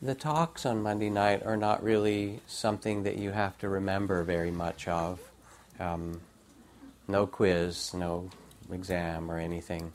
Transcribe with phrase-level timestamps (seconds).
[0.00, 4.50] the talks on Monday night are not really something that you have to remember very
[4.50, 5.20] much of.
[5.80, 6.20] Um,
[7.08, 8.30] no quiz, no
[8.72, 9.92] exam or anything.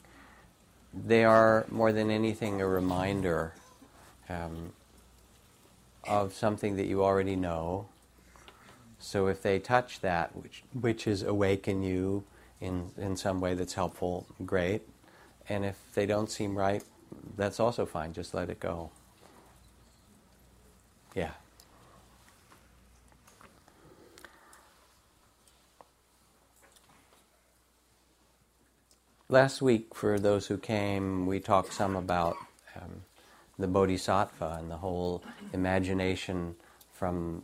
[0.93, 3.53] They are more than anything a reminder
[4.29, 4.73] um,
[6.05, 7.87] of something that you already know.
[8.99, 12.23] So if they touch that, which, which is awaken you
[12.59, 14.81] in, in some way that's helpful, great.
[15.47, 16.83] And if they don't seem right,
[17.37, 18.13] that's also fine.
[18.13, 18.91] Just let it go.
[21.15, 21.31] Yeah.
[29.29, 32.37] Last week, for those who came, we talked some about
[32.75, 33.03] um,
[33.59, 36.55] the bodhisattva and the whole imagination
[36.93, 37.43] from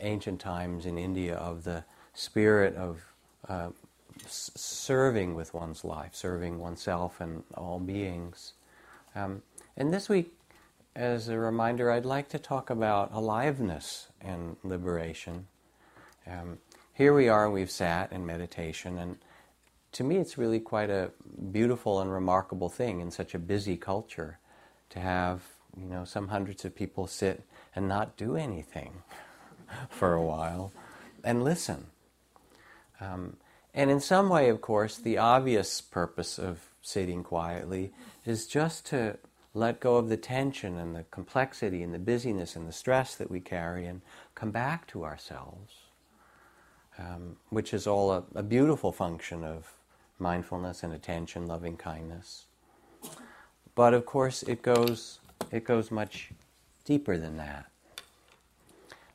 [0.00, 1.84] ancient times in India of the
[2.14, 3.04] spirit of
[3.48, 3.70] uh,
[4.24, 8.54] s- serving with one's life, serving oneself and all beings.
[9.14, 9.42] Um,
[9.76, 10.32] and this week,
[10.94, 15.46] as a reminder, I'd like to talk about aliveness and liberation.
[16.26, 16.58] Um,
[16.94, 19.16] here we are, we've sat in meditation, and
[19.92, 21.10] to me, it's really quite a
[21.50, 24.38] beautiful and remarkable thing in such a busy culture
[24.90, 25.42] to have,
[25.76, 27.44] you know, some hundreds of people sit
[27.74, 29.02] and not do anything
[29.88, 30.72] for a while
[31.24, 31.86] and listen.
[33.00, 33.36] Um,
[33.74, 37.92] and in some way, of course, the obvious purpose of sitting quietly
[38.26, 39.18] is just to
[39.58, 43.30] let go of the tension and the complexity and the busyness and the stress that
[43.30, 44.00] we carry and
[44.34, 45.74] come back to ourselves,
[46.98, 49.72] um, which is all a, a beautiful function of
[50.18, 52.46] mindfulness and attention, loving kindness.
[53.74, 56.30] But of course, it goes, it goes much
[56.84, 57.66] deeper than that.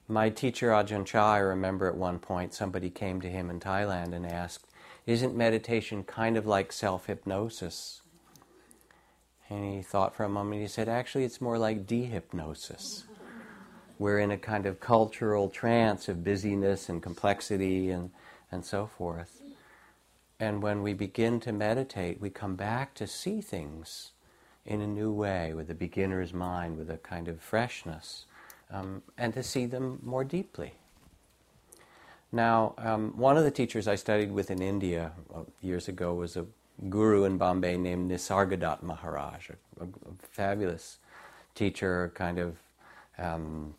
[0.07, 4.13] My teacher Ajahn Chah, I remember at one point somebody came to him in Thailand
[4.13, 4.67] and asked,
[5.05, 8.02] Isn't meditation kind of like self hypnosis?
[9.49, 13.03] And he thought for a moment, he said, Actually, it's more like dehypnosis.
[13.99, 18.11] We're in a kind of cultural trance of busyness and complexity and,
[18.51, 19.41] and so forth.
[20.39, 24.11] And when we begin to meditate, we come back to see things
[24.65, 28.25] in a new way, with a beginner's mind, with a kind of freshness,
[28.71, 30.73] um, and to see them more deeply.
[32.31, 36.35] Now, um, one of the teachers I studied with in India uh, years ago was
[36.35, 36.45] a
[36.89, 39.87] guru in Bombay named Nisargadatta Maharaj, a, a,
[40.19, 40.97] fabulous
[41.55, 42.57] teacher, kind of
[43.17, 43.75] um,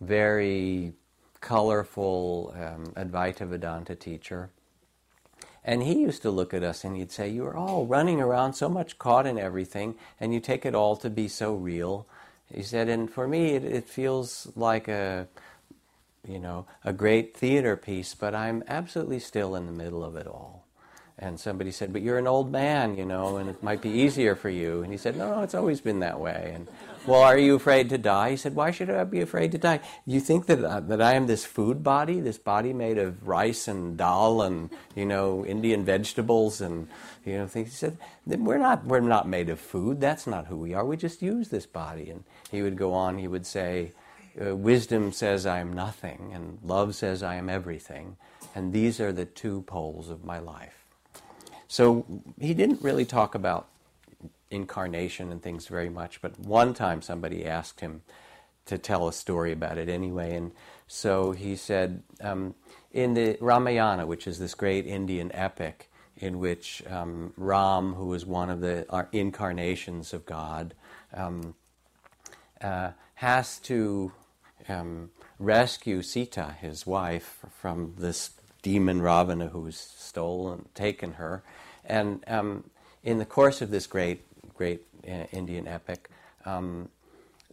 [0.00, 0.92] very
[1.40, 4.50] colorful um, Advaita Vedanta teacher.
[5.64, 8.68] And he used to look at us and he'd say, You're all running around so
[8.68, 12.06] much caught in everything, and you take it all to be so real.
[12.52, 15.28] He said, And for me, it, it feels like a,
[16.26, 20.26] you know, a great theater piece, but I'm absolutely still in the middle of it
[20.26, 20.59] all.
[21.18, 24.34] And somebody said, But you're an old man, you know, and it might be easier
[24.34, 24.82] for you.
[24.82, 26.52] And he said, No, no, it's always been that way.
[26.54, 26.68] And,
[27.06, 28.30] well, are you afraid to die?
[28.30, 29.80] He said, Why should I be afraid to die?
[30.06, 33.68] You think that, uh, that I am this food body, this body made of rice
[33.68, 36.88] and dal and, you know, Indian vegetables and,
[37.24, 37.68] you know, things?
[37.68, 40.00] He said, We're not, we're not made of food.
[40.00, 40.84] That's not who we are.
[40.84, 42.10] We just use this body.
[42.10, 43.92] And he would go on, he would say,
[44.40, 48.16] uh, Wisdom says I am nothing, and love says I am everything.
[48.54, 50.79] And these are the two poles of my life.
[51.70, 52.04] So
[52.40, 53.68] he didn't really talk about
[54.50, 58.02] incarnation and things very much, but one time somebody asked him
[58.66, 60.50] to tell a story about it anyway, and
[60.88, 62.56] so he said, um,
[62.90, 68.26] in the Ramayana, which is this great Indian epic in which um, Ram, who is
[68.26, 70.74] one of the uh, incarnations of God,
[71.14, 71.54] um,
[72.60, 74.10] uh, has to
[74.68, 78.30] um, rescue Sita, his wife, from this
[78.62, 81.42] demon Ravana who's stolen, taken her.
[81.84, 82.64] And um,
[83.02, 84.22] in the course of this great,
[84.54, 86.10] great uh, Indian epic,
[86.44, 86.88] um,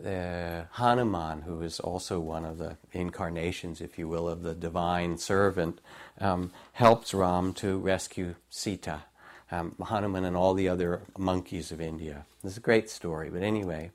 [0.04, 5.80] Hanuman, who is also one of the incarnations, if you will, of the divine servant,
[6.20, 9.04] um, helps Ram to rescue Sita.
[9.50, 12.26] Um, Hanuman and all the other monkeys of India.
[12.44, 13.92] This is a great story, but anyway.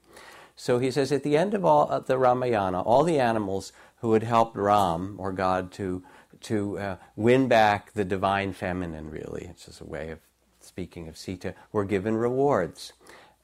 [0.56, 4.14] So he says at the end of all of the Ramayana, all the animals who
[4.14, 6.02] had helped Ram or God to
[6.42, 9.46] to uh, win back the divine feminine, really.
[9.50, 10.18] It's just a way of
[10.64, 12.92] speaking of Sita, were given rewards.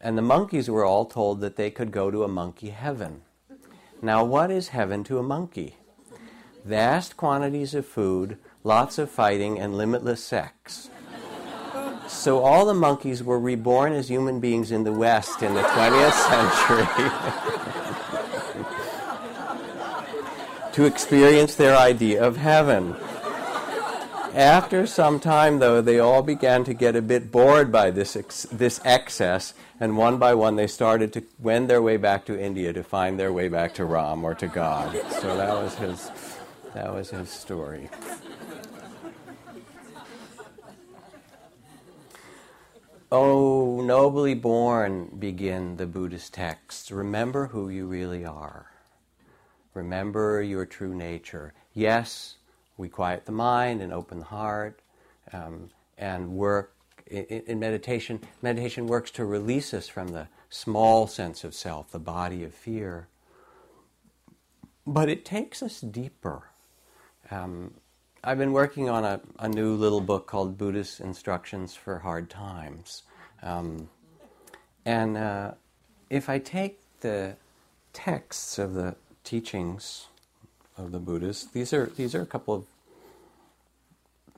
[0.00, 3.22] And the monkeys were all told that they could go to a monkey heaven.
[4.00, 5.76] Now, what is heaven to a monkey?
[6.64, 10.90] Vast quantities of food, lots of fighting, and limitless sex.
[12.06, 16.12] So all the monkeys were reborn as human beings in the West in the 20th
[16.28, 16.86] century
[20.72, 22.96] to experience their idea of heaven.
[24.34, 28.46] after some time, though, they all began to get a bit bored by this, ex-
[28.52, 32.72] this excess, and one by one they started to wend their way back to India
[32.72, 34.92] to find their way back to Ram or to God.
[35.20, 36.10] So that was his,
[36.74, 37.88] that was his story.
[43.10, 46.90] Oh, nobly born, begin the Buddhist texts.
[46.90, 48.66] Remember who you really are.
[49.74, 51.54] Remember your true nature.
[51.74, 52.36] Yes,
[52.76, 54.80] we quiet the mind and open the heart
[55.32, 56.74] um, and work
[57.06, 58.20] in, in, meditation.
[58.42, 63.08] Meditation works to release us from the small sense of self, the body of fear.
[64.86, 66.44] But it takes us deeper.
[67.30, 67.74] Um,
[68.24, 73.02] I've been working on a, a, new little book called Buddhist Instructions for Hard Times.
[73.42, 73.88] Um,
[74.84, 75.52] and uh,
[76.10, 77.36] if I take the
[77.92, 78.96] texts of the
[79.28, 80.06] teachings
[80.78, 81.44] of the Buddhists.
[81.44, 82.64] These are these are a couple of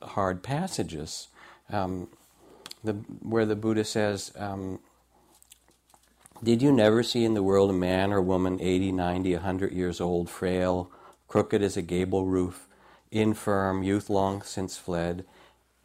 [0.09, 1.29] hard passages
[1.71, 2.09] um,
[2.83, 4.79] the, where the Buddha says, um,
[6.43, 10.01] "Did you never see in the world a man or woman 80, 90, 100 years
[10.01, 10.91] old, frail,
[11.29, 12.67] crooked as a gable roof,
[13.11, 15.23] infirm, youth long since fled?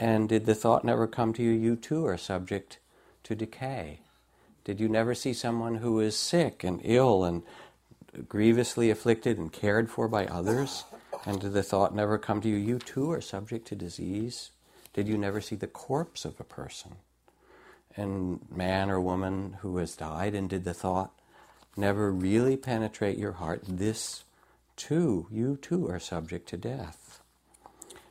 [0.00, 1.52] And did the thought never come to you?
[1.52, 2.80] You too are subject
[3.22, 4.00] to decay."
[4.64, 7.44] Did you never see someone who is sick and ill and
[8.28, 10.84] grievously afflicted and cared for by others?
[11.24, 14.50] And did the thought never come to you, you too are subject to disease?
[14.92, 16.96] Did you never see the corpse of a person?
[17.96, 21.12] And man or woman who has died, and did the thought
[21.76, 23.62] never really penetrate your heart?
[23.66, 24.24] This
[24.76, 27.20] too, you too are subject to death.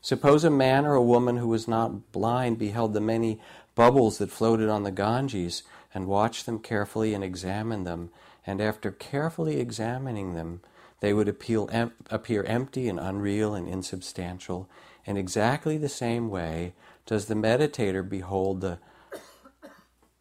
[0.02, 3.40] Suppose a man or a woman who was not blind beheld the many
[3.74, 5.64] bubbles that floated on the Ganges
[5.94, 8.12] and watched them carefully and examined them
[8.46, 10.62] and after carefully examining them,
[11.00, 11.28] they would
[11.72, 14.70] em- appear empty and unreal and insubstantial.
[15.06, 16.74] In exactly the same way
[17.06, 18.80] does the meditator behold the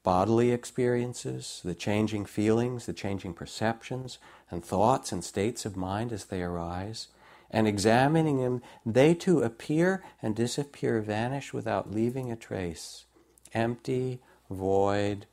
[0.03, 4.19] bodily experiences, the changing feelings, the changing perceptions
[4.51, 7.09] and thoughts and states of mind as they arise.
[7.51, 13.05] And examining them, they too appear and disappear, vanish without leaving a trace.
[13.55, 15.27] Empty, void,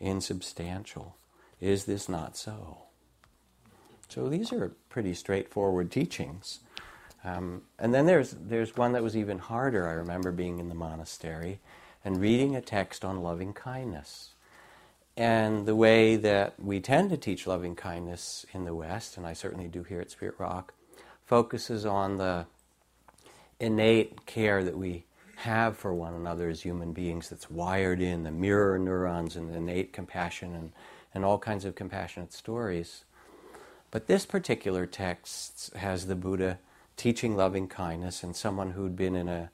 [0.00, 1.16] insubstantial.
[1.60, 2.78] Is this not so?
[4.08, 6.60] So these are pretty straightforward teachings.
[7.24, 9.88] Um, and then there's, there's one that was even harder.
[9.88, 11.58] I remember being in the monastery
[12.04, 14.34] and reading a text on loving kindness.
[15.16, 19.32] And the way that we tend to teach loving kindness in the West, and I
[19.32, 20.74] certainly do here at Spirit Rock,
[21.24, 22.46] focuses on the
[23.58, 25.04] innate care that we
[25.36, 29.56] have for one another as human beings that's wired in the mirror neurons and the
[29.56, 30.72] innate compassion and
[31.16, 33.04] and all kinds of compassionate stories.
[33.90, 36.58] But this particular text has the Buddha
[36.98, 39.50] teaching loving kindness and someone who'd been in a,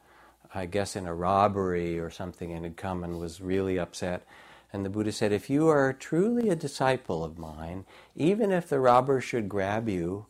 [0.53, 4.27] I guess, in a robbery or something and had come and was really upset.
[4.73, 7.85] And the Buddha said, If you are truly a disciple of mine,
[8.17, 10.27] even if the robber should grab you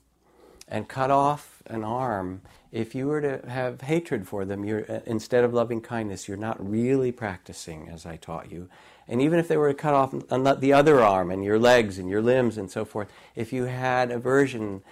[0.68, 2.42] and cut off an arm,
[2.72, 6.36] if you were to have hatred for them, you're, uh, instead of loving kindness, you're
[6.36, 8.68] not really practicing as I taught you.
[9.08, 10.12] And even if they were to cut off
[10.60, 14.10] the other arm and your legs and your limbs and so forth, if you had
[14.10, 14.82] aversion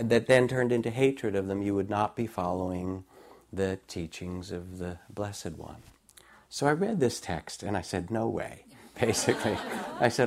[0.00, 3.04] that then turned into hatred of them, you would not be following
[3.52, 5.82] the teachings of the Blessed One.
[6.48, 8.64] So I read this text and I said, No way,
[9.00, 9.56] basically.
[10.00, 10.24] I said,